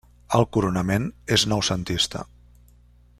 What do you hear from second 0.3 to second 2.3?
El coronament és noucentista.